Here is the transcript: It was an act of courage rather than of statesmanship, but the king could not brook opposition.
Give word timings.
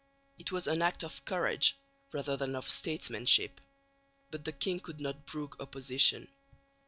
It 0.39 0.51
was 0.51 0.65
an 0.65 0.81
act 0.81 1.03
of 1.03 1.23
courage 1.25 1.77
rather 2.11 2.35
than 2.35 2.55
of 2.55 2.67
statesmanship, 2.67 3.61
but 4.31 4.45
the 4.45 4.51
king 4.51 4.79
could 4.79 4.99
not 4.99 5.27
brook 5.27 5.57
opposition. 5.59 6.27